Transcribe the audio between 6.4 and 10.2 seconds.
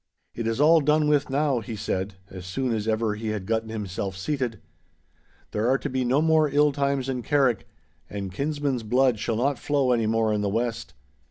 ill times in Carrick, and kinsmen's blood shall not flow any